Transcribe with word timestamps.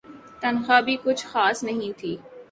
تنخواہ 0.41 0.81
بھی 0.81 0.95
کچھ 1.03 1.25
خاص 1.27 1.63
نہیں 1.63 1.91
تھی۔ 1.97 2.15